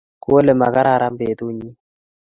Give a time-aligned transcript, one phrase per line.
[0.23, 1.75] kole makararan betunyin